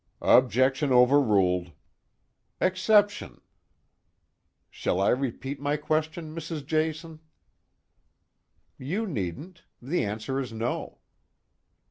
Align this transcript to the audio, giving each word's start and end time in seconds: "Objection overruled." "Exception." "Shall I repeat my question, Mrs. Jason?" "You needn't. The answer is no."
"Objection 0.23 0.91
overruled." 0.91 1.73
"Exception." 2.59 3.39
"Shall 4.71 4.99
I 4.99 5.09
repeat 5.09 5.61
my 5.61 5.77
question, 5.77 6.33
Mrs. 6.35 6.65
Jason?" 6.65 7.19
"You 8.79 9.05
needn't. 9.05 9.61
The 9.79 10.03
answer 10.03 10.39
is 10.39 10.51
no." 10.51 11.01